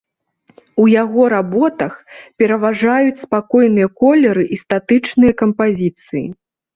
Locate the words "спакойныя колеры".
3.25-4.43